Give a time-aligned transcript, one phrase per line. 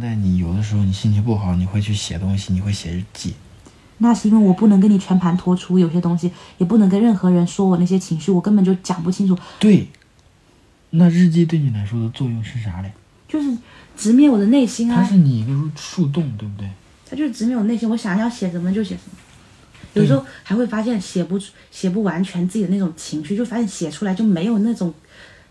[0.00, 3.34] 在你有的时候你心情不好，你会去写东西，你会写日记。
[3.98, 9.38] 那是因为我不能跟你全盘托出，有些东西也不能跟任何人说我那些情绪，我根本就讲不清楚。
[9.58, 9.86] 对，
[10.90, 12.90] 那日记对你来说的作用是啥嘞？
[13.28, 13.54] 就是
[13.96, 15.02] 直面我的内心啊。
[15.02, 16.66] 它是你一个树洞，对不对？
[17.08, 19.18] 它就是直面我内心，我想要写什么就写什么。
[19.92, 21.38] 有时候还会发现写不
[21.70, 24.94] 写不完全自己的那种情绪，就发现写出来就没有那种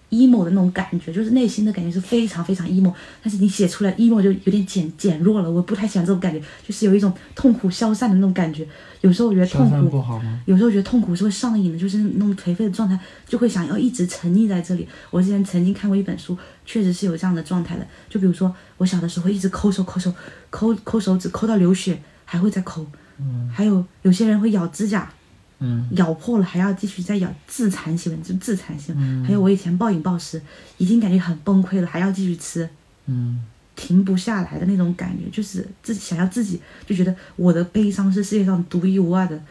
[0.10, 5.50] emo 的那种感觉，就是内心的感觉是非常非常 emo，但是你写出来 emo 就有点减减弱了。
[5.50, 8.68] 我不太喜欢这种感觉，就是有一种痛苦消散的那种感觉。
[9.02, 10.42] 有时候我觉得痛苦不好吗？
[10.46, 14.88] 有时候觉得痛苦是会上瘾的，就是那种颓废的状态，就会想要一直沉溺在这里。
[15.10, 17.88] 我之前曾经看过一本书，确实是有这样的状态的。
[18.10, 20.14] 就比如说我小的时候会一直抠手抠手
[20.50, 22.86] 抠抠手指抠到流血，还会再抠。
[23.54, 25.12] 还有有些人会咬指甲，
[25.60, 29.28] 嗯，咬破了还要继续再咬，自残行为就自残行为。
[29.28, 30.42] 还有我以前暴饮暴食，
[30.78, 32.70] 已经感觉很崩溃了，还要继续吃，
[33.08, 33.44] 嗯，
[33.76, 39.42] 停不下来的那种感觉，就是自己想要自己就觉得我的悲伤是世界上独一无二的，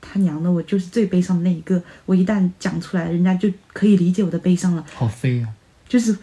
[0.00, 4.84] 他娘的我就是最悲伤的那一个，我一旦讲出来，人家就可以理解我的悲伤了。
[4.94, 5.48] 好飞呀！
[5.88, 6.16] 就是，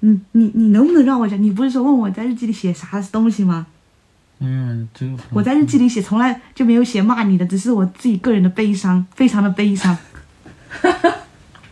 [0.00, 1.42] 你你你能不能让我讲？
[1.42, 3.66] 你不是说问我在日记里写啥东西吗？
[4.40, 9.96] 嗯，就我在日记里写，从来就没有写骂你的，只是我自己个人的悲伤， 非常的悲伤。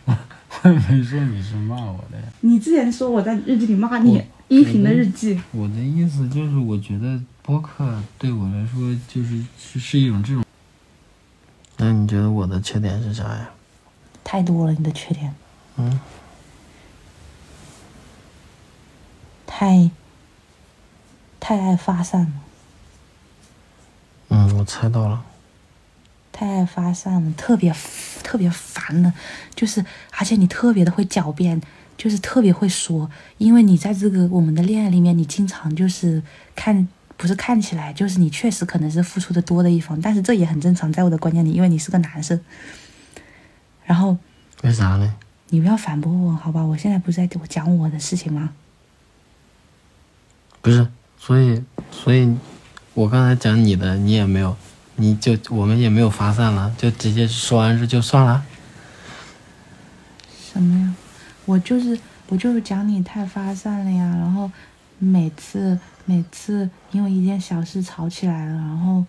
[0.03, 0.15] 我
[0.89, 2.23] 没说你是骂我的呀。
[2.41, 5.39] 你之前说我在日记里骂你，依萍的日记。
[5.51, 10.43] 我的意思就是，我觉得播客对我来说就是是是一种这种。
[11.77, 13.49] 那你觉得我的缺点是啥呀？
[14.23, 15.33] 太多了，你的缺点。
[15.77, 15.99] 嗯。
[19.45, 19.89] 太。
[21.39, 22.31] 太爱发散了。
[24.67, 25.23] 猜到了。
[26.31, 27.73] 太爱发散了，特别
[28.21, 29.11] 特别烦了，
[29.55, 31.59] 就是而且你特别的会狡辩，
[31.97, 33.09] 就是特别会说，
[33.39, 36.21] 因为你在这个我们的恋爱里面，你经常就是
[36.55, 42.39] 看不是看起来，就是你确实可能是付出的多的一方，但是这也很正常，在我的观念里，因为你是个男生。
[43.85, 44.15] 然后
[44.61, 45.15] 为啥呢？
[45.49, 46.61] 你不要反驳我，好吧？
[46.61, 48.51] 我现在不是在我讲我的事情吗？
[50.61, 50.87] 不是，
[51.17, 52.37] 所以所以。
[52.97, 54.57] 我刚才讲你的，你也没有，
[54.95, 58.43] 你就我们也没有发散了，就直接说完这就算了。
[60.41, 60.95] 什么呀？
[61.45, 64.51] 我就是我就是讲你太发散了呀，然后
[64.97, 69.05] 每次每次因为一件小事吵起来了，然后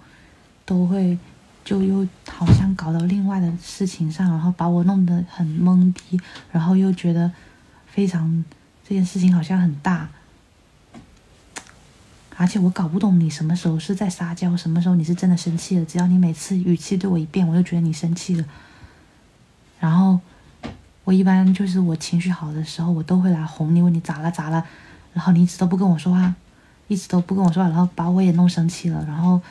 [0.66, 1.16] 都会
[1.64, 6.20] 就又好像搞到另外的事情上，然后把我弄得很懵逼，
[6.52, 7.32] 然后又觉得
[7.86, 8.44] 非常
[8.86, 10.06] 这件事情好像很大。
[12.40, 15.84] 而且我搞不懂你什么时候是在撒娇，什么时候你是真的生气了。
[15.84, 18.44] 只要你每次语气对我一变，我就觉得你生气了。
[19.80, 20.20] 然后
[21.02, 24.64] 我一般就是我情绪好的时候，我都会来哄你，问你咋了咋了。
[25.12, 26.32] 然后你一直都不跟我说话，
[26.86, 29.04] 一直都不跟我说话，然后把我也弄生气了。
[29.08, 29.42] 然后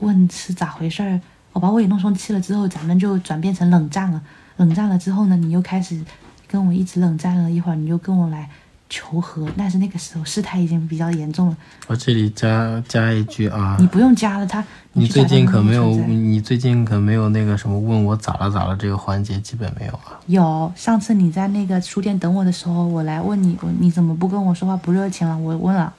[0.00, 1.20] 问是咋回事儿，
[1.52, 4.20] 我把我也弄生气了之后，咱们就转变成冷战了。
[4.56, 6.04] 冷战了之后呢，你又开始
[6.48, 8.50] 跟我一直冷战了一会儿，你就跟我来。
[8.90, 11.56] 求和，但是那个时候事态已经比较严重了。
[11.86, 14.62] 我这里加加一句啊，你不用加了，他。
[14.92, 20.18] 你最近可没有，你最近可没有那个什么问我咋了咋了这个环节，基本没有啊。
[20.26, 25.38] 有，上次你在那个书店等我的时候，我来问你，我你怎么不跟我说话，不热情了？
[25.38, 25.94] 我问了。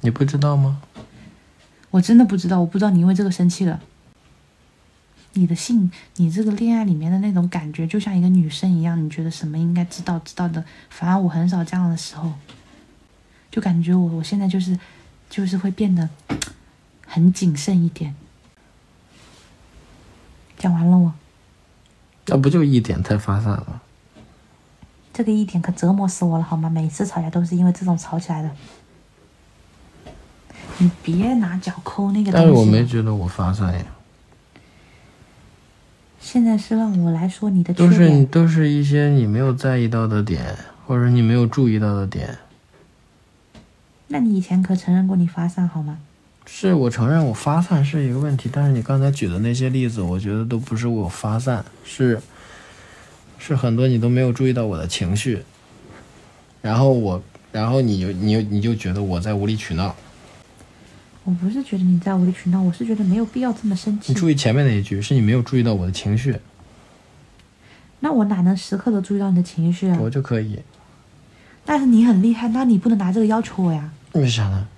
[0.00, 0.82] 你不知道吗？
[1.92, 3.78] 我真的不知道，我不知道你因为这个生气了。
[5.36, 10.64] 你的性，你这个恋爱里面的那种感觉，就像一个女生一样，你觉得什么应该知道知道的。
[10.88, 12.32] 反而我很少这样的时候，
[13.50, 14.78] 就感觉我我现在就是，
[15.28, 16.08] 就是会变得
[17.06, 18.14] 很谨慎一点。
[20.58, 21.12] 讲完了我。
[22.28, 23.82] 那不就一点太发散了？
[25.12, 26.68] 这个一点可折磨死我了，好吗？
[26.68, 28.50] 每次吵架都是因为这种吵起来的。
[30.78, 32.46] 你别拿脚抠那个东西。
[32.46, 33.84] 但是我没觉得我发散呀。
[36.36, 40.54] 现在是让我来说你的缺点，都是都是一些你没有在意到的点，
[40.86, 42.36] 或者你没有注意到的点。
[44.08, 45.96] 那你以前可承认过你发散好吗？
[46.44, 52.20] 是我承认我发散是一个问题，但是你刚才举的那些例子，我觉得都不是我发散，是
[53.38, 55.42] 是很多你都没有注意到我的情绪，
[56.60, 59.96] 然后我，然后你就你你就觉得我在无理取闹。
[61.26, 64.12] 我不是觉得你在无理取闹，我是觉得没有必要这么生气。
[64.12, 66.36] 你注意前面那一句，是你没有注意到我的情绪。
[67.98, 69.98] 那我哪能时刻都注意到你的情绪啊？
[70.00, 70.60] 我就可以。
[71.64, 73.90] 但是你很厉害，那你不能拿这个要求我呀？
[74.12, 74.68] 为啥呢？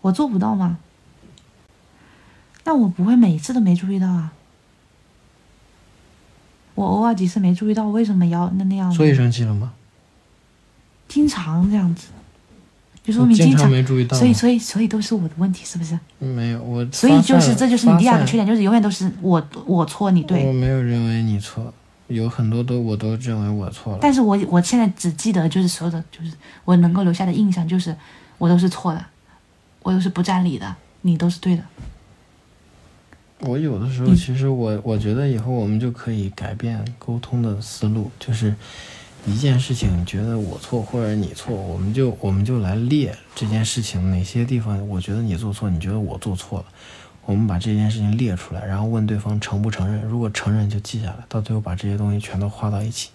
[0.00, 0.78] 我做不到吗？
[2.62, 4.32] 那我不会每次都没注意到啊。
[6.76, 8.92] 我偶尔几次没注意到，为什么要那那样？
[8.92, 9.72] 所以生气了吗？
[11.08, 12.06] 经常这样子。
[13.08, 14.14] 就说明经常没注意到。
[14.14, 15.98] 所以所以所以都是我的问题，是不是？
[16.18, 18.46] 没有我，所以就是这就是你第二个缺点。
[18.46, 20.60] 就是永远都是我我错你对我对。
[20.60, 21.72] 没有认为你错，
[22.08, 23.98] 有很多都我都认为我错了。
[24.02, 26.32] 但是我我现在只记得就是所有的就是
[26.66, 27.96] 我能够留下的印象就是
[28.36, 29.02] 我都是错的，
[29.82, 31.62] 我都是不占理的，你都是对的。
[33.40, 38.54] 我有的时候嗯其实我我觉得以后我们就可以改变沟通的思路，就是
[39.26, 46.64] 一件事情觉得我错或者你错，我们就我们就来列这件事情哪些地方我觉得你做错，你觉得我做错了，
[47.26, 53.10] 我们把这件事情列出来，然后问对方承不承认，如果承认就记下来，到最后把这些东西全都画到一起，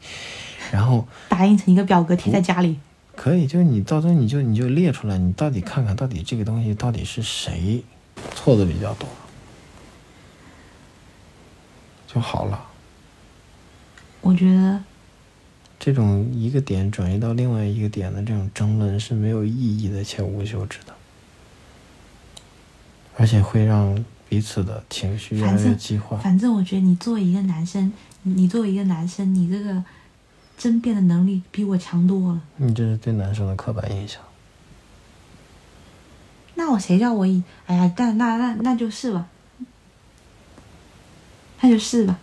[0.72, 2.78] 然后打印成一个表格贴在家里，
[3.16, 7.84] 可以，就是你到最后你就你就列出来，你到底看看到底这个东西到底是谁
[8.36, 9.10] 错的比较多，
[12.08, 12.66] 就好了。
[14.22, 14.82] 我觉得
[15.86, 20.96] 这种一个点转移到另外一个点的这种争论是没有意义的且无休止的，
[23.18, 26.16] 而且会让彼此的情绪越来越激化。
[26.20, 27.92] 反正我觉得你作为一个男生，
[28.22, 29.84] 你作为一个男生，你这个
[30.58, 32.42] 争辩的能力比我强多了。
[32.56, 34.22] 你这是对男生的刻板印象。
[36.56, 37.44] 那我谁叫我以？
[37.66, 39.28] 哎呀，但那那那就是吧，
[41.60, 42.18] 那就是吧，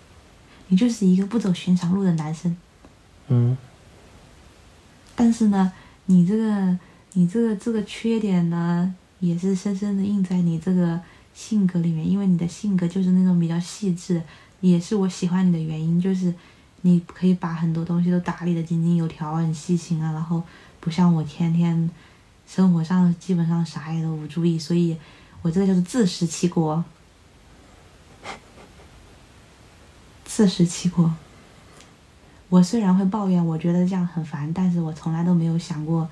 [0.68, 2.56] 你就是一个不走寻常路的男生。
[3.32, 3.56] 嗯，
[5.14, 5.72] 但是呢，
[6.06, 6.76] 你这个
[7.12, 11.00] 你这个这个缺点呢，也是深深的印在你这个
[11.32, 14.20] 性格里面，因为你的性格就是那种比较细致，
[14.60, 16.34] 也是我喜欢你的原因，就是
[16.80, 20.42] 你可以把很多东西都打理的井井有条，很细心啊，然后
[20.80, 21.88] 不像我天天
[22.48, 24.96] 生活上基本上啥也都不注意，所以
[25.42, 26.84] 我这个就是自食其果，
[30.24, 31.14] 自食其果。
[32.50, 36.06] 我虽然会抱怨，我觉得这样很烦，但是我从来都没有想过，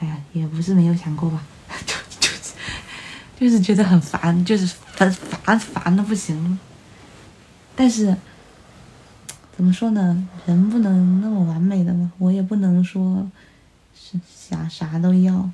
[0.00, 1.42] 哎呀，也不是没有想过吧，
[1.86, 2.52] 就就是
[3.38, 6.58] 就是觉得很烦，就是烦烦烦的不行了。
[7.76, 8.14] 但是
[9.56, 13.30] 怎么说呢，人不能那么完美的嘛，我也不能说
[13.94, 15.48] 是啥啥都要，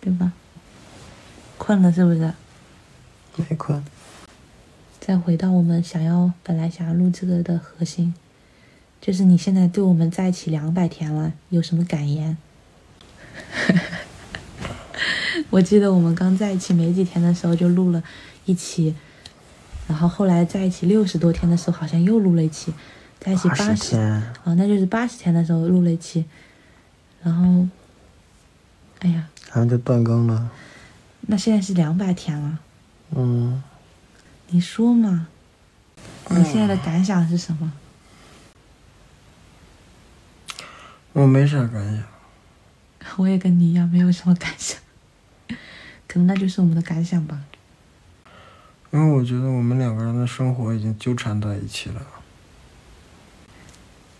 [0.00, 0.32] 对吧？
[1.58, 2.32] 困了是不是？
[3.36, 3.84] 没困。
[5.00, 8.14] 再回到我们想要本来想要录这个的核心，
[9.04, 12.38] 就是你现在对我们在一起两百天了，有什么感言？
[15.50, 18.02] 我记得我们刚在一起没几天的时候就录了
[18.46, 18.94] 一期，
[19.86, 22.72] 然后后来在一起六十多天的时候好像又录了一期，
[23.20, 26.24] 在一起八80十天，哦，那就是八十天的时候录了一期，
[27.22, 27.68] 然后，
[29.00, 30.50] 哎呀，然后就断更了。
[31.26, 32.58] 那现在是两百天了，
[33.14, 33.62] 嗯，
[34.48, 35.26] 你说嘛？
[36.30, 37.70] 你现在的感想是什么？
[41.14, 42.04] 我没啥感想。
[43.16, 44.78] 我也跟你一样，没有什么感想，
[46.06, 47.40] 可能那就是我们的感想吧。
[48.90, 52.02] 因为我觉得我们两个人的生活已经纠缠在一起了。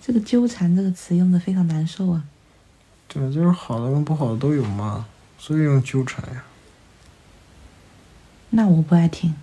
[0.00, 2.24] 这个“纠缠”这个词用的非常难受啊。
[3.08, 5.06] 对，就是好的跟不好的都有嘛，
[5.38, 6.44] 所以用纠缠呀。
[8.50, 9.34] 那我不爱听，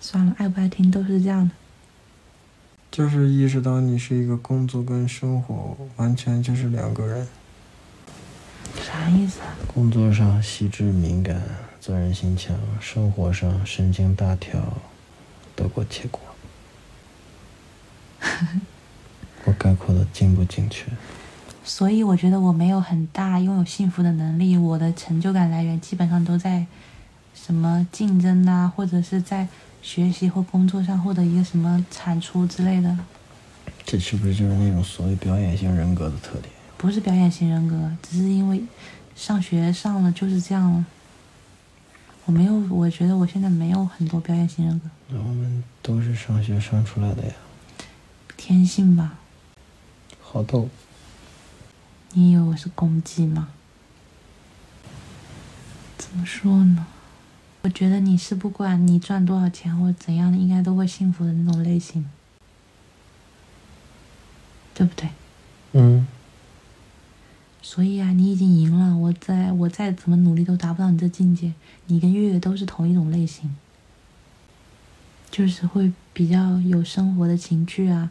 [0.00, 1.54] 算了，爱不爱听都是这样的。
[2.98, 7.28] 就是意识到你是一个工作跟生活完全就是两个人。
[8.82, 9.54] 啥意思啊？
[9.72, 11.40] 工作上细致敏感，
[11.78, 14.60] 责任心强；生活上神经大条，
[15.54, 16.20] 得过且过。
[19.46, 20.86] 我概括的精不精确？
[21.62, 26.66] 所以我觉得我没有很大拥有幸福的能力，我的成就感来源基本上都在
[27.32, 29.46] 什么竞争啊，或者是在
[29.80, 32.98] 学习或工作上获得一个什么产出之类的，
[33.84, 36.52] 这是不是就是那种所谓表演型人格的特点？
[36.76, 38.62] 不是表演型人格，只是因为
[39.16, 40.84] 上学上了就是这样了。
[42.26, 47.32] 我没有，我觉得我现在没有很多表演型人格，那我们都是上学上出来的呀，
[48.36, 49.18] 天性吧。
[50.20, 50.68] 好逗。
[52.12, 53.48] 你以为我是公鸡吗？
[55.96, 56.86] 怎么说呢？
[57.62, 62.08] 我觉得你是不管你赚多少钱或者怎样的，应该都会幸福的那种类型，
[64.74, 65.08] 对不对？
[65.72, 66.06] 嗯，
[67.60, 71.52] 所以啊，你已经赢了，我再我再怎么努力都达不到你这境界。
[71.86, 73.54] 你跟月月都是同一种类型，
[75.30, 78.10] 就是会比较有生活的情趣啊，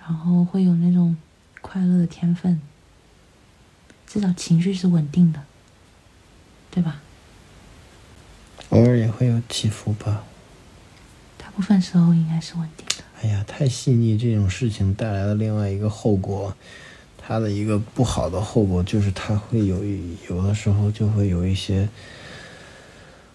[0.00, 1.16] 然后会有那种
[1.60, 2.60] 快乐的天分，
[4.06, 5.42] 至少情绪是稳定的，
[6.70, 7.02] 对吧？
[8.70, 10.24] 偶尔也会有起伏吧。
[11.38, 13.04] 大部分时候应该是稳定的。
[13.22, 16.54] 哎呀，太细腻这种事情带来的另外一个后果，
[17.18, 19.84] 它的一个不好的后果就是它会有
[20.28, 21.88] 有的时候就会有一些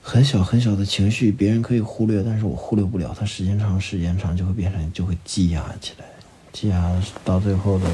[0.02, 6.06] 很小很小的情绪，别人可以忽略，但是我忽略不了，它时间长时间长就会变成就会积压起来，
[6.54, 6.92] 积压
[7.24, 7.88] 到最后的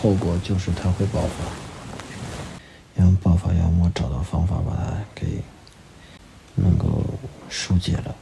[0.00, 5.26] 后果就是它会爆发，要么爆发，要么找到方法把它给
[6.56, 7.04] 能够
[7.48, 8.16] 疏解了。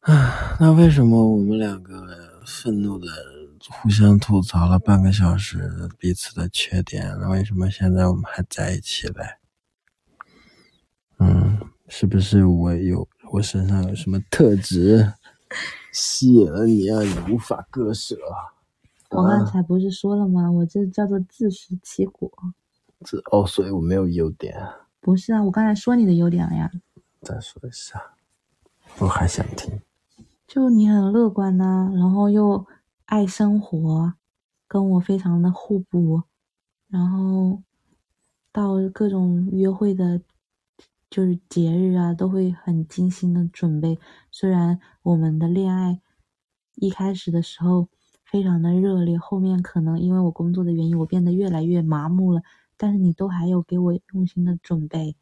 [0.00, 3.06] 啊，那为什么我们两个愤怒的？
[3.70, 9.36] 互相吐槽了半个小时彼此的缺点，那为什么现在我们还在一起嘞？
[11.18, 11.58] 嗯，
[11.88, 15.12] 是不是我有我身上有什么特质
[15.92, 17.02] 吸引了你啊？
[17.02, 18.16] 你无法割舍。
[19.10, 20.50] 我刚才不是说了吗？
[20.50, 22.30] 我这叫做自食其果。
[23.04, 24.56] 这哦，所以我没有优点。
[25.00, 26.70] 不是啊，我刚才说你的优点了呀。
[27.28, 28.14] 再说一下，
[29.00, 29.80] 我还想听。
[30.46, 32.66] 就你很乐观呐，然后又。
[33.10, 34.12] 爱生活，
[34.66, 36.24] 跟我非常的互补，
[36.88, 37.62] 然后
[38.52, 40.20] 到各种约会的，
[41.08, 43.98] 就是节日啊，都会很精心的准备。
[44.30, 46.02] 虽然我们的恋爱
[46.74, 47.88] 一开始的时候
[48.26, 52.42] 非常的热烈，后面可能因为我工作的原因，我变得越来越麻木了，
[52.76, 55.16] 但是你都还有给我用心的准备。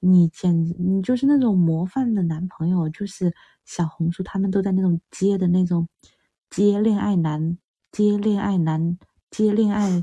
[0.00, 5.88] 你简直，你就是那种模范的男朋友，就是小红书他们都在那种接的那种。
[6.48, 7.58] 接恋爱男，
[7.90, 8.96] 接恋爱男，
[9.30, 10.00] 接恋爱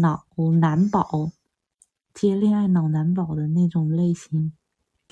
[0.00, 0.24] 脑
[0.58, 1.30] 男宝，
[2.14, 4.54] 接恋爱脑男宝的那种类型，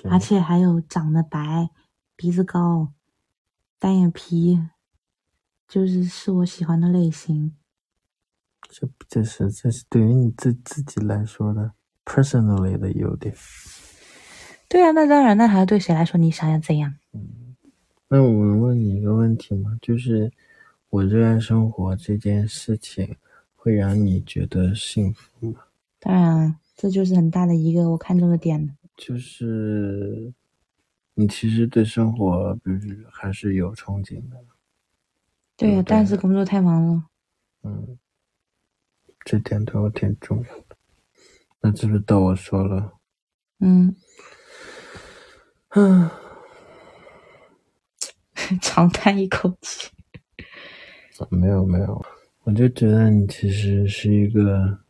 [0.05, 1.69] 而且还有长得白、
[2.17, 2.95] 鼻子高、
[3.79, 4.59] 单眼皮，
[5.69, 7.55] 就是是我喜欢的类型。
[8.71, 11.75] 这这是这是对于你自自己来说的
[12.07, 13.35] personally 的优点。
[14.71, 16.17] 对啊，那当然，那还要对谁来说？
[16.17, 16.95] 你想要怎样？
[17.13, 17.57] 嗯，
[18.09, 19.77] 那我能问你一个问题吗？
[19.83, 20.33] 就是。
[20.93, 23.15] 我热爱生活这件事情
[23.55, 25.61] 会让你觉得幸福吗？
[26.01, 28.77] 当然，这就是很大的一个我看中的点。
[28.97, 30.35] 就是
[31.15, 32.81] 你其实对生活，比如
[33.13, 34.37] 还是有憧憬的。
[35.57, 37.05] 对呀，但是工作太忙了。
[37.63, 37.97] 嗯，
[39.25, 40.77] 这点对我挺重要的。
[41.61, 42.95] 那是不是到我说了？
[43.61, 43.95] 嗯。
[45.77, 46.11] 嗯，
[48.61, 49.89] 长叹一口气。
[51.29, 52.05] 没有没有，
[52.43, 54.81] 我就觉得你其实是一个，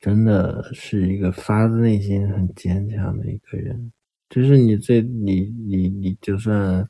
[0.00, 3.92] 真的是一个发自内心很坚强的一个人。
[4.28, 6.88] 就是你最你你你就算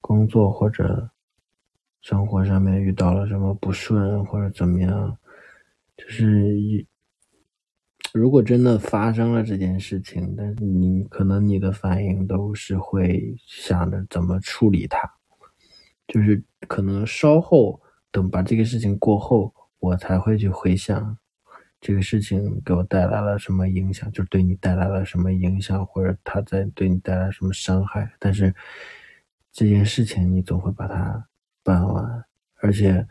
[0.00, 1.10] 工作或者
[2.00, 5.16] 生活上面遇到了什么不顺或者怎么样，
[5.96, 6.84] 就是一
[8.14, 15.00] 如果真的发生了这件事情，但是你可能你的反应都是会想着怎么处理它。
[16.06, 17.80] 就是可能稍后
[18.12, 21.18] 等把这个事情过后，我才会去回想
[21.80, 28.12] 这个事情给我带来了什么影响，就对你带来了什么影响，或者他在对你带来什么伤害。
[28.20, 28.54] 但是
[29.50, 31.26] 这件事情你总会把它
[31.64, 32.24] 办完，
[32.60, 33.04] 而且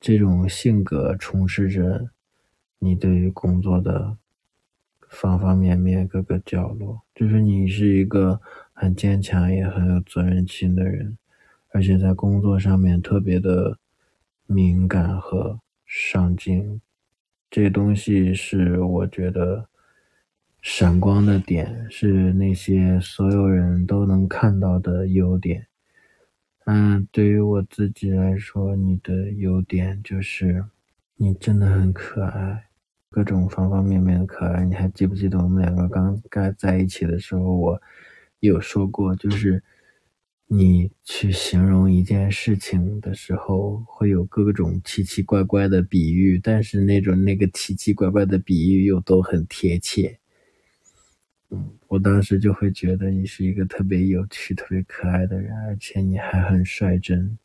[0.00, 2.10] 这种性格充斥着
[2.80, 4.16] 你对于工作的
[5.08, 8.40] 方方面面各个角落，就是你是一个
[8.72, 11.16] 很坚强也很有责任心的人。
[11.70, 13.78] 而且在工作上面特别的
[14.46, 16.80] 敏感和上进，
[17.50, 19.68] 这东西是我觉得
[20.62, 25.66] 闪光的点，是那些所有人都能看到的优点。
[26.64, 30.64] 嗯，对于我自己来说，你的优点就是
[31.16, 32.67] 你真的很可爱，
[33.10, 34.64] 各种方方面面的可爱。
[34.64, 37.82] 你还记不记得我们两个刚刚在一起的时候，我
[38.40, 39.62] 有说过，就是。
[40.50, 50.18] 你去形容一件事情的时候，会有各种奇奇怪怪的比喻，但是那种那个奇奇怪怪的比喻又都很贴切。
[51.50, 57.36] 嗯，我当时就会觉得你是一个特别有趣、特别可爱的人，而且你还很率真。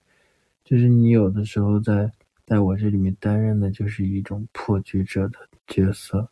[0.63, 2.09] 就是你有的时候在
[2.45, 6.29] 在我这里面担任的就是一种破局者的角色，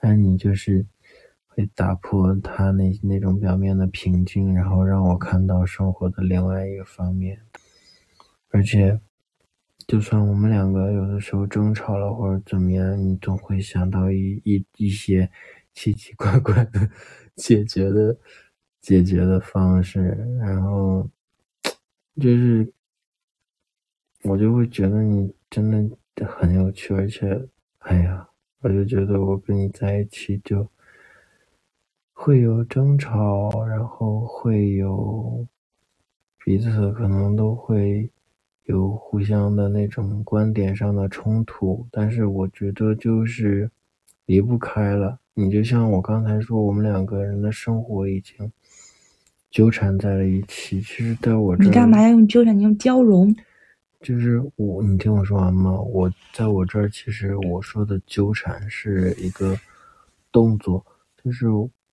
[0.00, 0.86] 那你就是。
[1.52, 7.40] 会打破他那那种表面的平静，然后让我看到生活的另外一个方面。
[8.50, 9.00] 而且，
[9.88, 15.28] 就算我们两个有的时候争吵了或者怎么样，你总会想到一一一些
[15.74, 16.88] 奇奇怪怪的
[17.34, 18.16] 解决的
[18.80, 20.00] 解决的方式，
[20.38, 21.10] 然后
[22.14, 22.72] 就是，
[24.22, 25.68] 我就会觉得你真
[26.14, 27.48] 的很有趣，而且，
[27.80, 28.29] 哎呀，
[28.60, 30.68] 我就觉得我跟你在一起就。
[32.22, 35.46] 会有争吵，然后会有
[36.44, 38.10] 彼此可能都会
[38.64, 43.70] 有互相的那种观点上的冲突，但是我觉得就是
[44.26, 45.18] 离不开了。
[45.32, 48.52] 你就像我刚才说，我们两个人的生活已经
[49.50, 50.82] 纠缠在了一起。
[50.82, 52.54] 其实，在我这你干嘛要用纠缠？
[52.58, 53.34] 你用交融。
[54.00, 55.72] 就是我，你听我说完吗？
[55.78, 59.54] 我在我这儿，其实我说的纠缠是一个
[60.32, 60.84] 动作，
[61.22, 61.48] 就是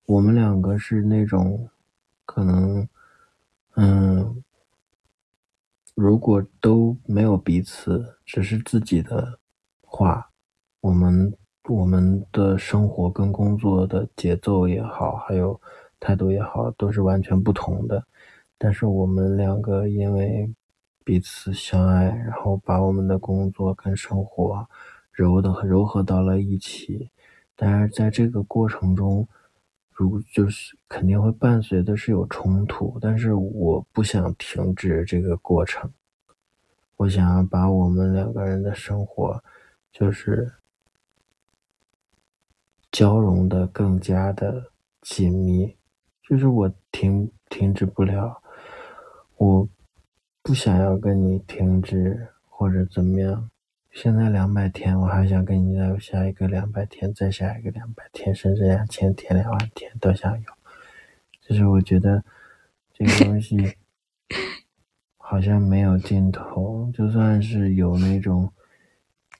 [0.06, 1.68] 我们两个是那种
[2.24, 2.88] 可能，
[3.76, 4.42] 嗯，
[5.94, 9.38] 如果都没有彼此，只是自己的
[9.82, 10.30] 话，
[10.80, 11.34] 我们
[11.68, 15.60] 我们的生活跟工作的节奏也好，还有
[16.00, 18.02] 态度也好，都是完全不同的。
[18.56, 20.50] 但是我们两个因为。
[21.08, 24.68] 彼此相爱，然后把我们的工作跟生活
[25.10, 27.08] 揉的柔合到了一起。
[27.56, 29.26] 但是在这个过程中，
[29.90, 35.90] 如就是肯定会伴随的是有冲突，但是我不想停止这个过程。
[36.96, 39.42] 我想要把我们两个人的生活，
[39.90, 40.52] 就是
[42.92, 45.74] 交融的更加的紧密，
[46.22, 48.42] 就是我停停止不了，
[49.38, 49.66] 我。
[50.48, 53.50] 不想要跟你停止或者怎么样，
[53.90, 60.46] 现在两百天，我还想跟你再有下一个两百天，再下一个两百天，甚至两千天、两万天都想有。
[61.42, 62.24] 就是我觉得
[62.94, 63.58] 这个东西
[65.18, 68.50] 好像没有尽头，就算是有那种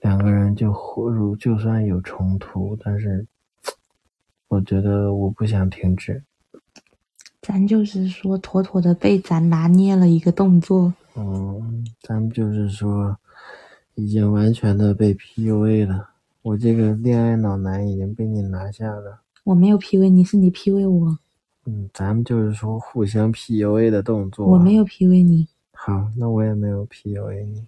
[0.02, 3.26] 两个人就或如就算有冲突，但是
[4.48, 6.22] 我觉得我不想停止。
[7.48, 10.92] 咱就是说，妥妥的被咱拿捏了一个动作。
[11.14, 13.16] 嗯，咱们就是说，
[13.94, 16.10] 已经完全的被 PUA 了。
[16.42, 19.22] 我这个恋爱脑男已经被你拿下了。
[19.44, 21.18] 我没有 PUA 你，是你 PUA 我。
[21.64, 24.46] 嗯，咱们就是说互相 PUA 的动作。
[24.46, 25.48] 我没有 PUA 你。
[25.72, 27.66] 好，那我也没有 PUA 你。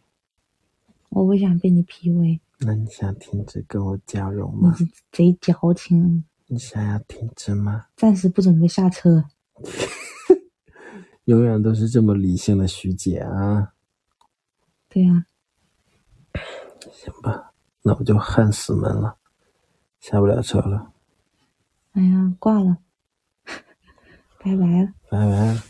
[1.08, 2.38] 我不想被你 PUA。
[2.58, 4.76] 那你想停止跟我交融吗？
[4.78, 6.22] 你贼矫情。
[6.48, 7.86] 你想要停止吗？
[7.96, 9.24] 暂时不准备下车。
[11.24, 13.72] 永远都是这么理性的徐姐啊！
[14.88, 15.26] 对呀，
[16.92, 19.16] 行吧，那我就焊死门了，
[20.00, 20.92] 下不了车了。
[21.92, 22.78] 哎呀，挂了，
[24.42, 25.69] 拜拜了，拜拜。